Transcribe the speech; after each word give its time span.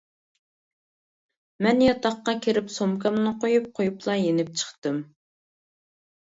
مەن 1.65 1.83
ياتاققا 1.87 2.35
كىرىپ 2.47 2.73
سومكامنى 2.79 3.37
قويۇپ 3.45 3.71
قويۇپلا 3.81 4.19
يېنىپ 4.25 4.53
چىقتىم. 4.65 5.01